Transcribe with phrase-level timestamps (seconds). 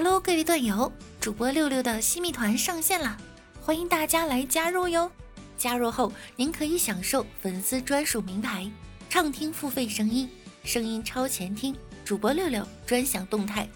[0.00, 3.18] Hello，各位段友，主播六六的新密团上线了，
[3.60, 5.10] 欢迎大家来加入哟！
[5.56, 8.70] 加入后，您可以享受粉丝专属名牌、
[9.10, 10.30] 畅听付费声音、
[10.62, 11.74] 声音超前听、
[12.04, 13.68] 主播六六专享动态，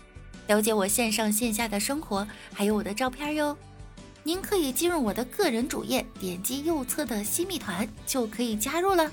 [0.46, 3.59] 了解我线上线下的生活，还有我的照片哟。
[4.23, 9.11] 您可以进入我的个人主页，点击右侧的新密团就可以加入了。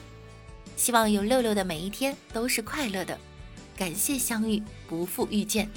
[0.77, 3.17] 希望有六六的每一天都是快乐的，
[3.75, 5.67] 感谢相遇，不负遇见。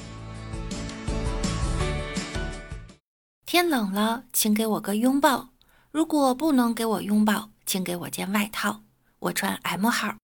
[3.52, 5.50] 天冷了，请给我个拥抱。
[5.90, 8.80] 如果不能给我拥抱，请给我件外套，
[9.18, 10.14] 我穿 M 号。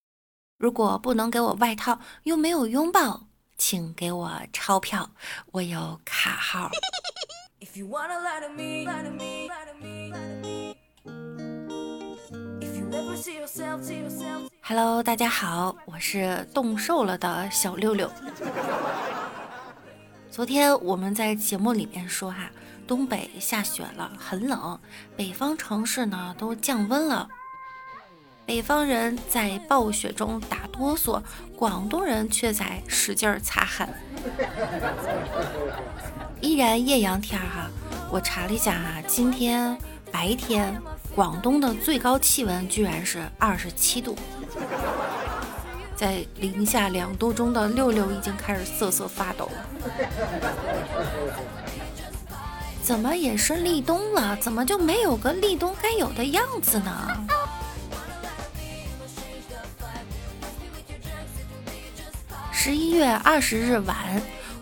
[0.56, 3.26] 如果不能给我外套，又没有拥抱，
[3.58, 5.10] 请给我钞票，
[5.52, 6.70] 我有卡号。
[14.62, 18.10] Hello，大家好，我是冻瘦了的小六六。
[20.30, 22.50] 昨天我们在节目里面说哈。
[22.88, 24.80] 东北下雪了，很冷。
[25.14, 27.28] 北方城市呢都降温了，
[28.46, 31.22] 北方人在暴雪中打哆嗦，
[31.54, 33.88] 广东人却在使劲儿擦汗。
[36.40, 37.68] 依然艳阳天哈，
[38.10, 39.76] 我查了一下哈，今天
[40.10, 40.74] 白天
[41.14, 44.16] 广东的最高气温居然是二十七度，
[45.94, 49.64] 在零下两度中的六六已经开始瑟瑟发抖了。
[52.88, 54.34] 怎么也是立冬了？
[54.40, 57.26] 怎么就没有个立冬该有的样子呢？
[62.50, 63.94] 十一月二十日晚，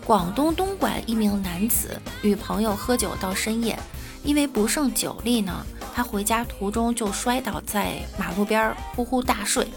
[0.05, 3.79] 广东东莞一名男子与朋友喝酒到深夜，
[4.23, 9.69] 因为不胜酒力呢，他回家途中就摔倒在马路边，呼呼大睡。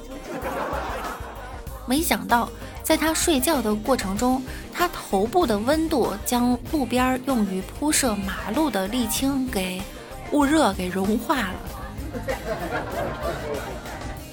[1.87, 2.51] 没想到。
[2.91, 9.81] 在他睡觉的过程中，他头部的温度将路边用于铺设马路的沥青给
[10.33, 11.55] 捂热，给融化了。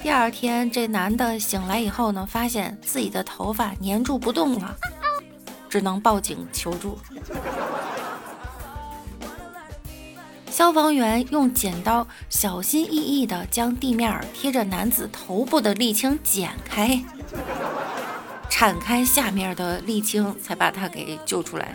[0.02, 4.74] 第二天，这男的醒来以后呢，发现自己的头发粘住不动了，
[5.68, 6.98] 只能报警求助。
[10.50, 17.00] 消防员用剪刀小心翼翼地将地面贴着男子头部的沥青剪开。
[18.48, 21.74] 铲开下面的沥青，才把他给救出来。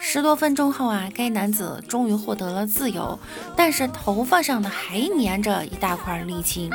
[0.00, 3.18] 十多分钟后啊，该男子终于获得了自由，
[3.56, 6.70] 但是头发上呢还粘着一大块沥青，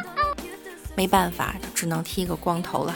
[0.95, 2.95] 没办法，只能剃个光头了。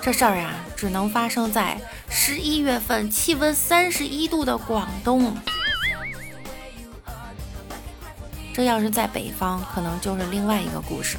[0.00, 5.36] 这事儿啊，只能发生在十一月份，气温三十一度的广东。
[8.56, 11.18] 这要是在北方，可能就是另外一个故事。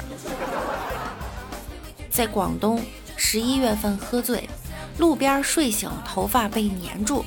[2.10, 2.82] 在广东，
[3.16, 4.50] 十一月份喝醉，
[4.98, 7.22] 路边睡醒，头发被粘住；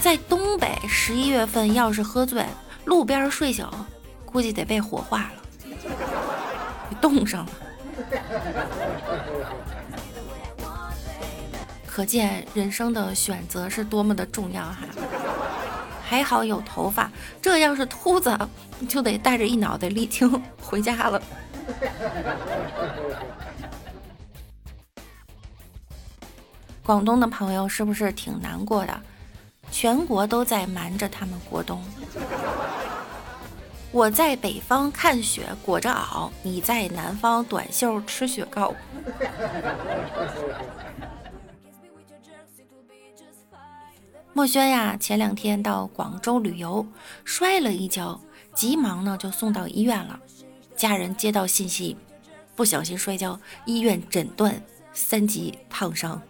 [0.00, 2.46] 在东北，十一月份要是喝醉，
[2.84, 3.68] 路边睡醒，
[4.24, 5.42] 估计得被火化了，
[6.88, 7.50] 给冻上了。
[11.84, 14.76] 可见人生的选择是多么的重要哈。
[16.08, 17.10] 还好有头发，
[17.42, 18.34] 这要是秃子，
[18.88, 21.22] 就得带着一脑袋沥青回家了。
[26.82, 29.00] 广东的朋友是不是挺难过的？
[29.70, 31.84] 全国都在瞒着他们过冬。
[33.92, 38.74] 我在北方看雪裹着袄，你在南方短袖吃雪糕。
[44.38, 46.86] 墨轩呀，前两天到广州旅游，
[47.24, 48.20] 摔了一跤，
[48.54, 50.20] 急忙呢就送到医院了。
[50.76, 51.96] 家人接到信息，
[52.54, 54.62] 不小心摔跤，医院诊断
[54.92, 56.22] 三级烫伤。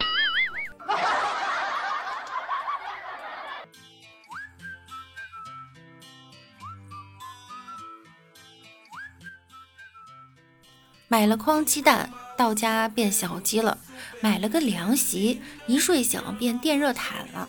[11.08, 13.76] 买了筐鸡蛋，到家变小鸡了。
[14.22, 17.48] 买了个凉席，一睡醒变电热毯了。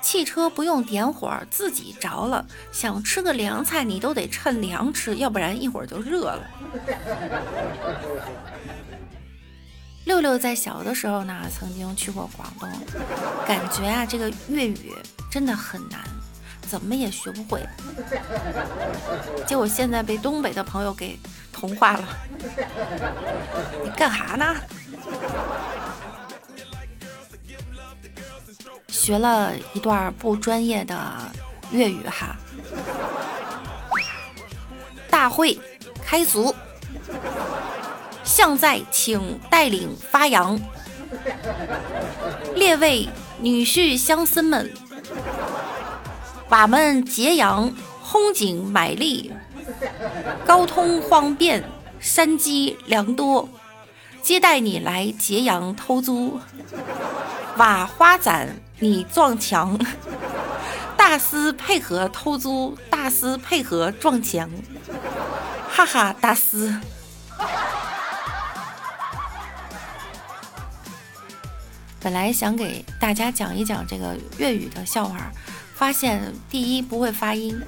[0.00, 2.46] 汽车不用点火，自己着了。
[2.72, 6.40] 想吃个凉菜，你都得趁凉吃，要不然一会儿就热了。
[10.04, 12.70] 六六在小的时候呢，曾经去过广东，
[13.46, 14.94] 感觉啊，这个粤语
[15.28, 16.00] 真的很难，
[16.68, 17.66] 怎么也学不会。
[19.46, 21.18] 结果现在被东北的朋友给。
[21.58, 22.06] 同化了，
[23.82, 24.54] 你干哈呢？
[28.88, 31.02] 学了一段不专业的
[31.70, 32.36] 粤语哈。
[35.08, 35.58] 大会
[36.04, 36.54] 开足，
[38.22, 40.60] 现在请带领发扬，
[42.54, 43.08] 列位
[43.40, 44.70] 女婿乡绅们，
[46.48, 47.72] 我们揭阳
[48.04, 49.32] 风景美丽，
[50.46, 51.64] 交通方便，
[52.00, 53.48] 山鸡良多，
[54.22, 56.40] 接待你来揭阳偷租，
[57.56, 59.78] 瓦花展你撞墙，
[60.96, 64.48] 大师配合偷租，大师配合撞墙，
[65.68, 66.74] 哈哈，大师。
[72.00, 75.32] 本来想给大家讲一讲这个粤语的笑话，
[75.76, 77.60] 发现第一不会发音，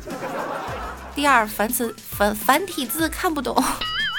[1.14, 3.54] 第二繁词繁繁体字看不懂，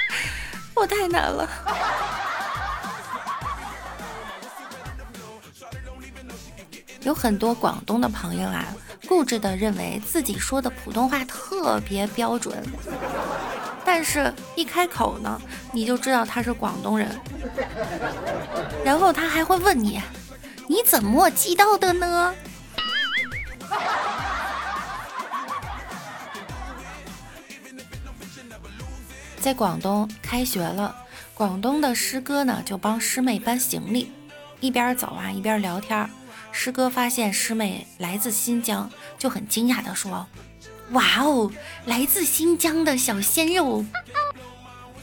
[0.76, 1.50] 我太难了。
[7.02, 8.66] 有很多广东的朋友啊，
[9.08, 12.64] 固执的认为自己说的普通话特别标准。
[13.84, 17.10] 但是，一开口呢，你就知道他是广东人，
[18.86, 20.00] 然后他还会问你
[20.70, 22.36] ：“你怎么记到的呢？”
[29.40, 30.94] 在广东开学了，
[31.34, 34.12] 广东的师哥呢就帮师妹搬行李，
[34.60, 36.10] 一边走啊一边聊天。
[36.52, 40.28] 师哥发现师妹来自新疆，就很惊讶的说。
[40.92, 41.52] 哇哦，
[41.86, 43.86] 来自新疆的小鲜肉，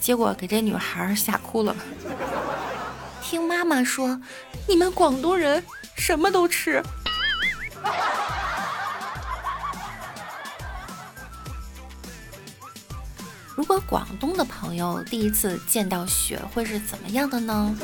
[0.01, 1.75] 结果给这女孩吓哭了。
[3.23, 4.21] 听妈妈说，
[4.69, 5.65] 你们广东人
[5.97, 6.83] 什么都吃。
[13.57, 17.75] 如果广东的朋友第一次见到雪会是怎么样的呢？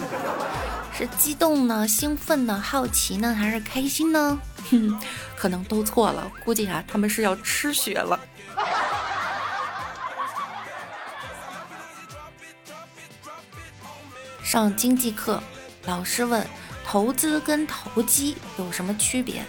[0.94, 4.38] 是激动呢、兴奋呢、好奇呢，还是开心呢？
[4.70, 5.00] 哼，
[5.34, 6.30] 可能都错了。
[6.44, 8.20] 估计啊，他们是要吃雪了。
[14.42, 15.42] 上经济课，
[15.86, 16.46] 老师问
[16.84, 19.42] 投资跟投机有什么区别？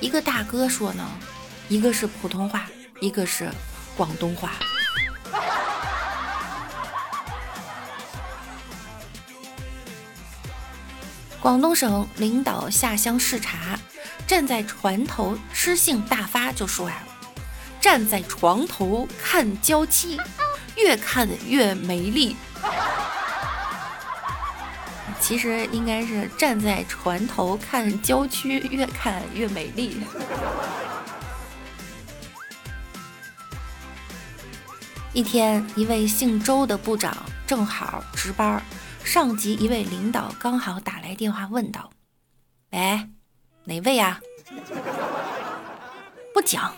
[0.00, 1.08] 一个大哥说呢，
[1.68, 2.66] 一个是普通话，
[2.98, 3.48] 一个是
[3.96, 4.54] 广东话。
[11.42, 13.76] 广东省领导下乡视察，
[14.28, 17.02] 站在船头诗兴大发就说呀
[17.82, 20.20] ：“站在床头看娇妻，
[20.76, 22.36] 越看越美丽。”
[25.20, 30.00] 其实应该是站在船头看郊区，越看越美丽。
[35.12, 37.16] 一天，一位姓周的部长
[37.48, 38.62] 正好值班。
[39.04, 41.90] 上级一位领导刚好打来电话，问道
[42.72, 43.08] ：“喂，
[43.64, 44.20] 哪位啊？
[46.32, 46.74] 不讲，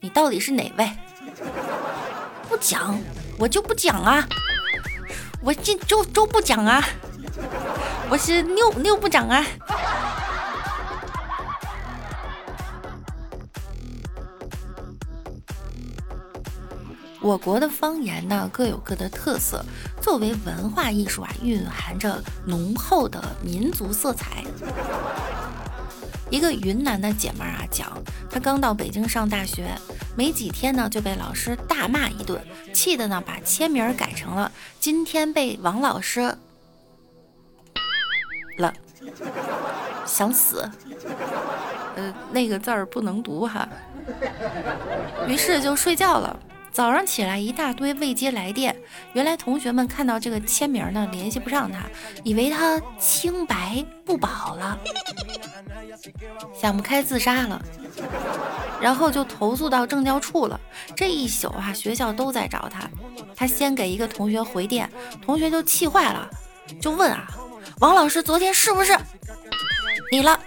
[0.00, 0.90] 你到底是哪位？
[2.48, 2.98] 不讲，
[3.38, 4.26] 我就不讲啊！
[5.42, 6.82] 我这周周不讲啊，
[8.08, 9.44] 我是六六部长啊！”
[17.28, 19.62] 我国的方言呢各有各的特色，
[20.00, 24.42] 作为文化艺术啊，蕴含着浓厚的民族色彩。
[26.30, 27.92] 一个云南的姐妹啊讲，
[28.30, 29.68] 她刚到北京上大学，
[30.16, 32.40] 没几天呢就被老师大骂一顿，
[32.72, 36.34] 气的呢把签名改成了“今天被王老师
[38.56, 38.72] 了”，
[40.06, 40.66] 想死。
[41.94, 43.68] 呃，那个字儿不能读哈，
[45.26, 46.34] 于是就睡觉了。
[46.78, 48.76] 早上起来一大堆未接来电，
[49.12, 51.80] 原来同学们看到这个签名呢，联系不上他，
[52.22, 54.78] 以为他清白不保了，
[56.54, 57.60] 想不开自杀了，
[58.80, 60.60] 然后就投诉到政教处了。
[60.94, 62.88] 这一宿啊，学校都在找他。
[63.34, 64.88] 他先给一个同学回电，
[65.20, 66.30] 同学就气坏了，
[66.80, 67.26] 就问啊，
[67.80, 68.96] 王老师昨天是不是
[70.12, 70.38] 你了？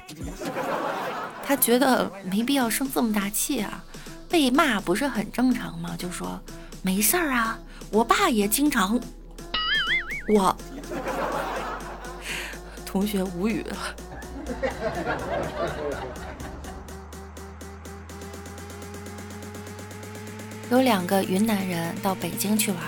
[1.46, 3.84] 他觉得没必要生这么大气啊。
[4.32, 5.94] 被骂不是很正常吗？
[5.98, 6.40] 就说
[6.82, 7.60] 没事儿啊，
[7.92, 8.98] 我爸也经常。
[10.30, 10.56] 我
[12.86, 13.78] 同学无语了。
[20.70, 22.80] 有两个云南人到北京去玩，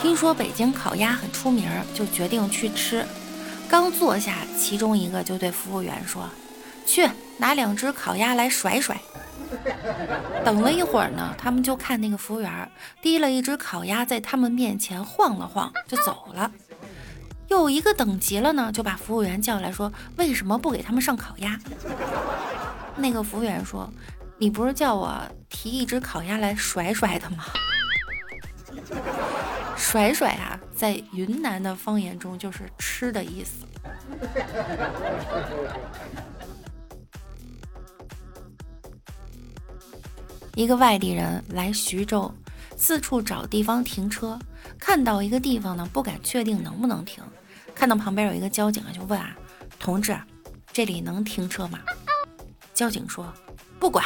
[0.00, 3.04] 听说北京烤鸭很出名，就决定去吃。
[3.68, 6.28] 刚坐下，其中一个就对服务员说
[6.86, 7.08] ：“去
[7.38, 8.96] 拿两只烤鸭来甩甩。”
[10.44, 12.70] 等了一会儿呢，他们就看那个服务员
[13.02, 16.50] 提了一只烤鸭在他们面前晃了晃就走了。
[17.48, 21.58] 有一个等急了呢，就把服务员叫来说：“为什么不给他们上烤鸭？”
[22.96, 23.92] 那个服务员说
[24.38, 27.44] ：“你不是叫我提一只烤鸭来甩甩的吗？
[29.76, 33.66] 甩甩啊，在云南的方言中就是吃的意思。
[40.54, 42.32] 一个外地人来徐州，
[42.76, 44.38] 四处找地方停车，
[44.78, 47.22] 看到一个地方呢，不敢确定能不能停。
[47.74, 49.36] 看到旁边有一个交警啊，就问啊
[49.78, 50.18] ：“同志，
[50.72, 51.78] 这里能停车吗？”
[52.74, 53.32] 交警说
[53.78, 54.04] ：“不管。”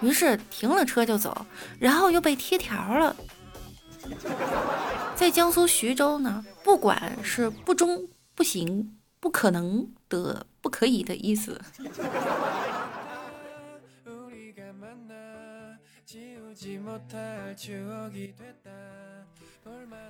[0.00, 1.46] 于是停了车就走，
[1.78, 3.14] 然后又被贴条了。
[5.14, 11.60] 在江苏徐州呢，不管是不中、不行、不可能的、不可以的意思。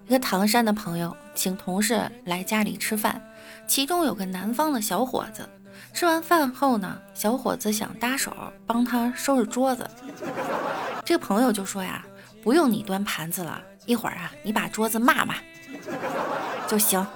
[0.07, 3.23] 一个唐山的朋友请同事来家里吃饭，
[3.69, 5.49] 其中有个南方的小伙子。
[5.93, 8.35] 吃完饭后呢，小伙子想搭手
[8.67, 9.89] 帮他收拾桌子，
[11.05, 12.05] 这个朋友就说呀
[12.43, 15.37] ：“不用你端盘子了，一会儿啊，你把桌子骂骂
[16.67, 17.07] 就行。”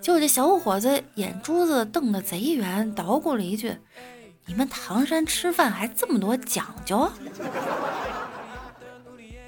[0.00, 3.74] 结果这小伙子眼珠子瞪得贼圆，捣鼓了一句
[4.44, 7.10] ：“你们唐山吃饭还这么多讲究？”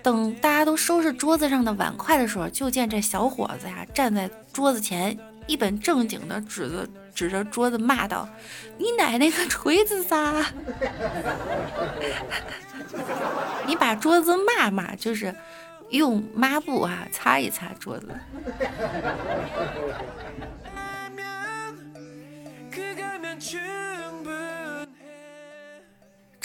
[0.05, 8.29] 等大家都收拾桌子上的碗筷的时候，就见这小伙子呀站在桌子前，一本正经的指着指着桌子骂道
[8.77, 10.45] ：“你奶奶个锤子撒！
[13.67, 15.35] 你把桌子骂骂，就是
[15.89, 18.09] 用抹布啊擦一擦桌子。”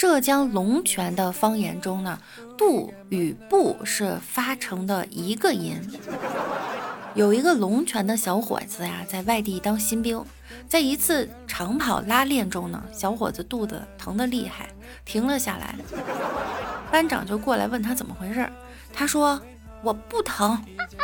[0.00, 2.18] 浙江龙泉的方言中呢，
[2.56, 5.78] 度与不是发成的一个音。
[7.14, 10.24] 有一个龙泉的小伙子呀，在外地当新兵，
[10.66, 14.70] 在一次长跑拉练中呢，小伙子肚子疼得厉害，
[15.04, 15.74] 停了下来。
[16.90, 18.50] 班长就过来问他怎么回事，
[18.94, 19.38] 他说
[19.82, 20.58] 我不疼。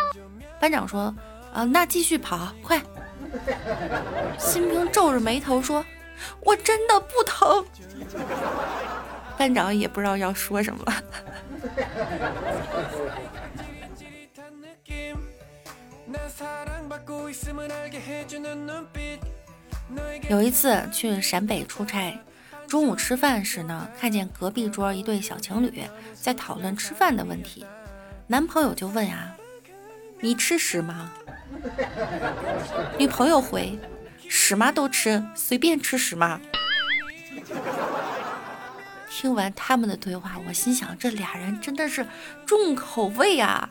[0.59, 1.15] 班长说
[1.53, 2.81] 啊，那继续跑，快。
[4.39, 5.85] 新兵皱着眉头说，
[6.41, 7.65] 我真的不疼。
[9.39, 11.03] 班长也不知道要说什么了。
[20.29, 22.19] 有一次去陕北出差，
[22.67, 27.65] 中午吃饭时呢，看见隔壁桌一对小情侣在讨论吃饭的问题，
[28.27, 29.37] 男朋友就问呀
[30.21, 31.13] ：“你吃屎吗？”
[32.99, 33.79] 女朋友回
[34.29, 36.41] ：“屎嘛都吃，随便吃屎嘛。”
[39.09, 42.07] 听完他们的对话，我心想这俩人真的是
[42.45, 43.67] 重口味啊！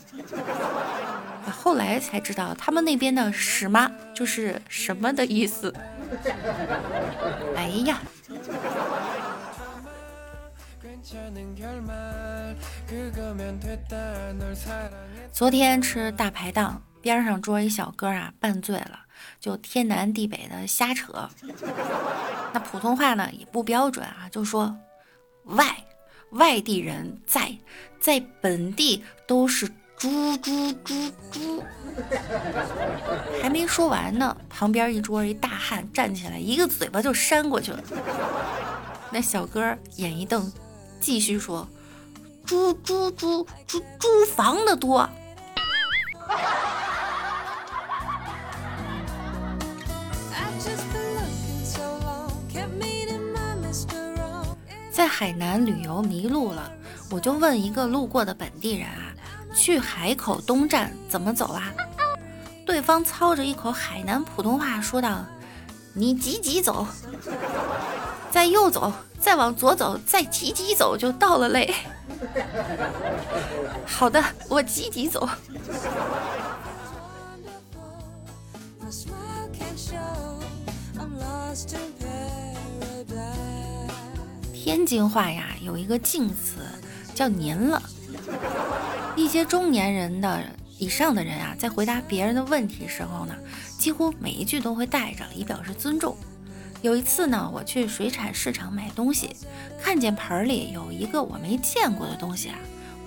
[1.51, 5.71] 后来才知道，他们那边的“屎妈”就是什么的意思。
[7.55, 7.99] 哎呀！
[15.31, 19.04] 昨天吃大排档，边上桌一小哥啊，拌醉了，
[19.39, 21.29] 就天南地北的瞎扯，
[22.53, 24.75] 那普通话呢也不标准啊，就说。
[25.49, 25.63] 外
[26.31, 27.55] 外地人在
[27.99, 31.63] 在本地都是猪猪猪猪，
[33.43, 37.83] 还没说完呢，旁边一桌一大汉站起来，一个嘴巴就扇过去了。
[39.11, 40.51] 那小哥眼一瞪，
[40.99, 41.69] 继续说
[42.43, 45.07] ：“猪猪猪猪租房的多。”
[55.17, 56.69] 海南旅游迷路了，
[57.09, 59.15] 我就问一个路过的本地人啊，
[59.55, 61.71] 去海口东站怎么走啊？
[62.65, 65.25] 对方操着一口海南普通话说道
[65.95, 66.85] ：“你急急走，
[68.29, 71.73] 再右走，再往左走，再急急走就到了嘞。
[73.87, 75.29] ”好的，我急急走。
[84.65, 86.55] 天津话呀，有一个敬词
[87.13, 87.79] 叫“您了”。
[89.15, 90.43] 一些中年人的
[90.79, 93.35] 以上的人啊，在回答别人的问题时候呢，
[93.77, 96.17] 几乎每一句都会带着，以表示尊重。
[96.81, 99.35] 有一次呢，我去水产市场买东西，
[99.79, 102.55] 看见盆里有一个我没见过的东西啊，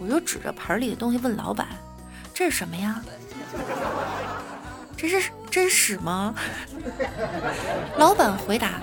[0.01, 1.67] 我就指着盆里的东西问老板
[2.33, 3.03] ：“这是什么呀？
[4.97, 6.33] 这是真屎吗？”
[7.99, 8.81] 老板回答：“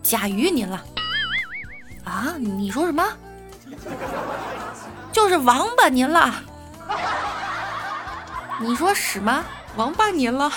[0.00, 0.80] 甲鱼您了。”
[2.14, 2.36] 啊！
[2.38, 3.04] 你说什么？
[5.10, 6.32] 就是王八您了。
[8.60, 9.44] 你说屎吗？
[9.74, 10.48] 王八您了。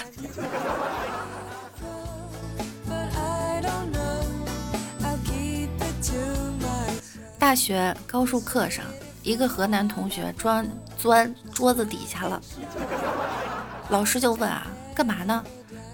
[7.39, 8.85] 大学高数课上，
[9.23, 10.63] 一个河南同学装
[10.95, 12.39] 钻桌子底下了。
[13.89, 15.43] 老师就问啊，干嘛呢？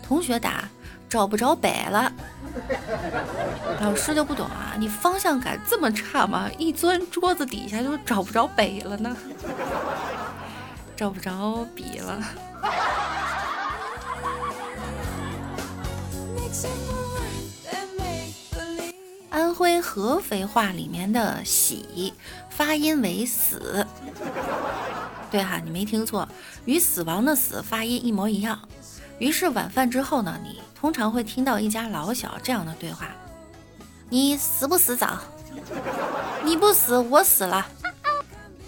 [0.05, 0.65] 同学答，
[1.07, 2.11] 找不着北了。
[3.81, 6.49] 老师就不懂啊，你方向感这么差吗？
[6.57, 9.15] 一钻桌子底下就找不着北了呢？
[10.95, 12.23] 找不着笔了。
[19.29, 22.13] 安徽合肥话里面的“喜”
[22.51, 23.85] 发音为“死”，
[25.31, 26.27] 对哈，你没听错，
[26.65, 28.59] 与死亡的“死”发音一模一样。
[29.19, 33.07] 于是晚饭之后呢，你通常会听到一家老小这样的对话
[34.09, 35.17] ：“你死不死早？
[36.43, 37.65] 你不死，我死了。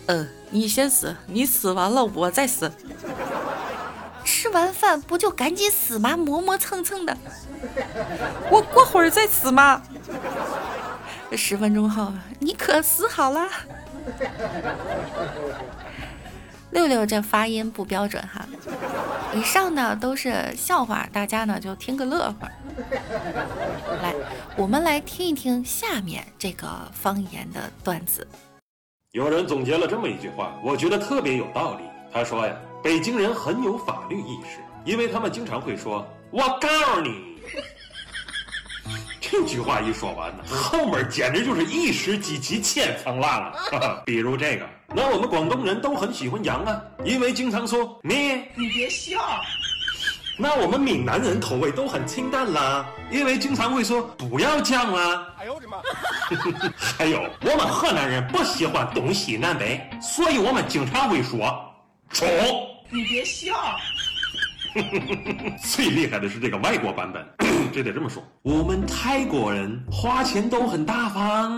[0.05, 2.71] 呃，你先死，你死完了我再死。
[4.23, 6.15] 吃完饭不就赶紧死吗？
[6.15, 7.17] 磨磨蹭蹭的。
[8.49, 9.81] 我过会儿再死吗？”
[11.35, 13.49] 十分钟后，你可死好了。
[16.75, 18.45] 六六这发音不标准哈。
[19.33, 22.51] 以上呢都是笑话，大家呢就听个乐呵。
[24.03, 24.13] 来，
[24.57, 28.27] 我们来听一听下面这个方言的段子。
[29.13, 31.83] 有人总结了这么一句话，我觉得特别有道理。
[32.11, 32.53] 他说呀，
[32.83, 37.34] 北京人很有法律意识，因为他们经常会说“我告诉你”。
[39.31, 44.01] 这句话一说完呢，后面简直就是一石激起千层浪啊！
[44.05, 49.19] 比如这个，那我们广东人都很喜欢羊啊，因为经常说你你别笑。
[50.37, 55.33] 那我们闽南人口味都很清淡啦，因为经常会说不要酱啦。
[55.39, 55.77] 哎呦我的妈！
[56.97, 61.73] 还有我们河南人不喜欢东西南北，所以我们经常会说
[62.11, 62.27] 冲。
[62.89, 63.55] 你别笑。
[65.63, 67.25] 最厉害的是这个外国版本，
[67.75, 71.51] 这得这么说：我们泰国人花钱都很大方，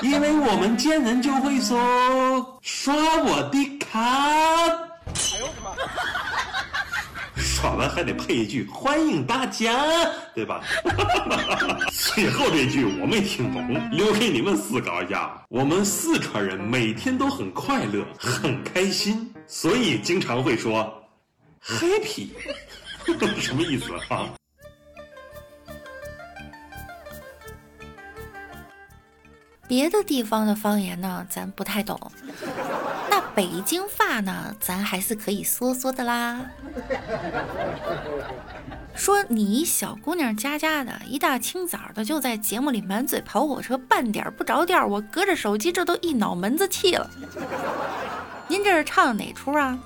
[0.00, 4.00] 因为我们见人就会说刷我的卡。
[4.00, 5.74] 哎呦我的妈！
[7.36, 9.74] 刷完还得配一句欢迎大家，
[10.34, 10.62] 对吧？
[12.14, 15.44] 最后这句我没听懂，留给你们思考一下。
[15.50, 20.90] 我们四川人每天都很快乐，很开心，所以经常会说。
[21.62, 22.28] happy
[23.38, 24.26] 什么意思啊？
[29.68, 31.98] 别的地方的方言呢，咱不太懂。
[33.10, 36.40] 那北京话呢，咱还是可以说说的啦。
[38.94, 44.86] 说你小姑娘家家的，一大清早的就在节目里满嘴跑火车，半点不着调。
[44.86, 47.10] 我隔着手机，这都一脑门子气了。
[48.48, 49.78] 您这是唱哪出啊？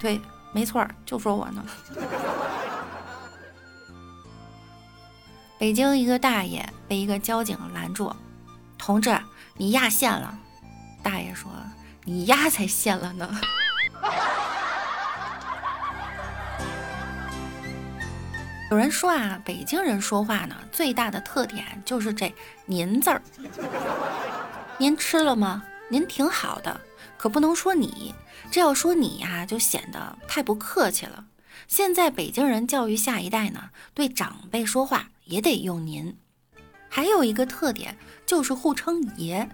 [0.00, 0.20] 对。
[0.52, 1.62] 没错，就说我呢。
[5.58, 8.10] 北京一个大爷被一个交警拦住，
[8.86, 9.18] 同志，
[9.56, 10.38] 你压线了。
[11.02, 11.50] 大爷说
[12.06, 13.28] ：“你压才线了呢。”
[18.70, 22.32] 有人说啊，北京人说话呢，最大的特点就是这
[22.64, 23.20] “您”字儿。
[24.78, 25.64] 您吃了吗？
[25.88, 26.80] 您挺好的。
[27.18, 28.14] 可不能说你，
[28.52, 31.24] 这要说你呀，就显得太不客气了。
[31.66, 36.16] 现在北京人教育下一代呢，对长辈说话也得用您。
[36.88, 39.48] 还有一个特点就是互称爷，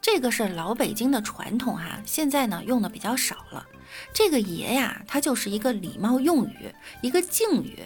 [0.00, 3.64] 这个是老北京的传统哈，现在呢用的比较少了。
[4.12, 7.82] 这个爷呀，它就是一个礼貌用语，一个敬语。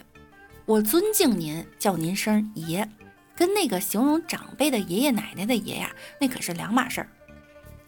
[0.65, 2.89] 我尊敬您，叫您声爷，
[3.37, 7.09] 跟那个形容长辈的爷爷奶奶的爷呀，那可是两码事儿。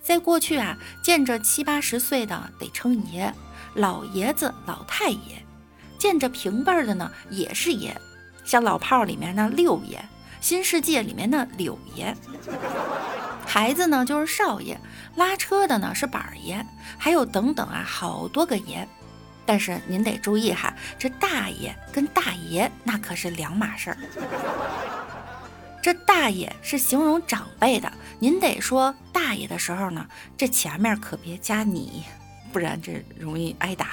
[0.02, 3.32] 在过去啊，见着七八十岁的得称爷，
[3.74, 5.42] 老爷子、老太爷；
[5.98, 7.96] 见着平辈儿的呢，也是爷，
[8.44, 10.04] 像老炮儿里面的六爷，
[10.44, 12.14] 新世界里面的柳爷。
[13.46, 14.78] 孩子呢就是少爷，
[15.16, 16.62] 拉车的呢是板儿爷，
[16.98, 18.86] 还有等等啊，好多个爷。
[19.46, 23.96] 但是您得注意哈，这大爷跟大爷那可是两码事儿。
[25.82, 32.04] 这大爷是形容长辈的，您得说大爷的时候呢，这前面可别加你，
[32.52, 33.86] 不然这容易挨打。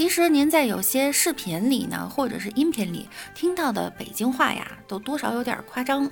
[0.00, 6.10] 其实您在有些视频里呢，或者是音频里听到的北京话呀，都多少有点夸张。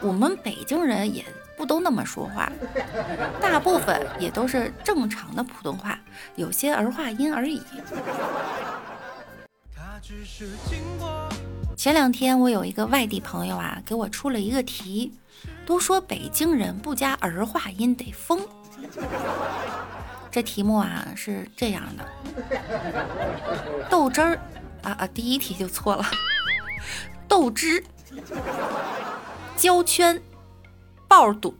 [0.00, 1.22] 我们北京人也。
[1.58, 2.50] 不都那么说话，
[3.38, 5.98] 大部分也都是正常的普通话，
[6.36, 7.60] 有些儿化音而已。
[11.76, 15.12] 前两天我有一个外地朋友啊，给我出了一个题，
[15.66, 18.40] 都说北京人不加儿化音得疯。
[20.30, 22.04] 这题目啊是这样的：
[23.90, 24.38] 豆汁儿
[24.82, 26.04] 啊啊，第一题就错了，
[27.26, 27.82] 豆汁
[29.56, 30.20] 胶圈、
[31.08, 31.56] 爆肚、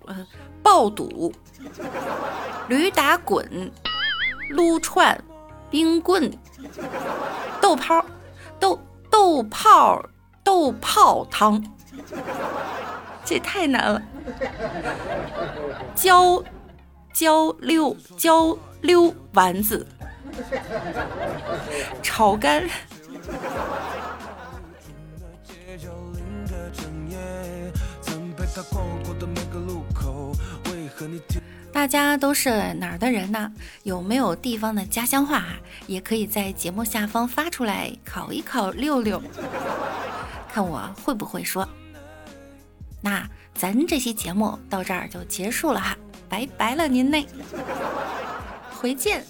[0.63, 1.33] 爆肚、
[2.69, 3.73] 驴打滚、
[4.51, 5.19] 撸串、
[5.71, 6.31] 冰棍、
[7.61, 8.05] 豆泡、
[8.61, 10.01] 豆豆泡、
[10.45, 11.65] 豆泡汤，
[13.25, 14.03] 这太难了。
[15.97, 16.43] 胶
[17.19, 19.85] 焦溜焦溜丸子，
[22.01, 22.63] 炒肝。
[31.73, 33.51] 大家都是哪儿的人呢？
[33.83, 35.57] 有没有地方的家乡话啊？
[35.89, 39.21] 也可以在节目下方发出来考一考六六，
[40.53, 41.69] 看我会不会说。
[43.01, 45.99] 那咱这期节目到这儿就结束了哈，
[46.29, 47.27] 拜拜了您嘞，
[48.81, 49.25] 回见。